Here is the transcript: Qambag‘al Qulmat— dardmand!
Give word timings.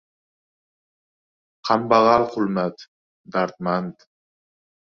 Qambag‘al 1.69 2.27
Qulmat— 2.33 2.89
dardmand! 3.37 4.09